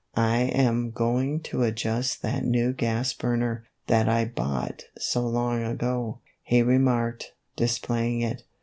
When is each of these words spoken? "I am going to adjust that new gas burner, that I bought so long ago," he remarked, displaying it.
"I 0.35 0.39
am 0.39 0.89
going 0.89 1.41
to 1.41 1.61
adjust 1.61 2.23
that 2.23 2.43
new 2.43 2.73
gas 2.73 3.13
burner, 3.13 3.65
that 3.85 4.09
I 4.09 4.25
bought 4.25 4.85
so 4.97 5.21
long 5.27 5.61
ago," 5.63 6.21
he 6.41 6.63
remarked, 6.63 7.33
displaying 7.55 8.21
it. 8.21 8.43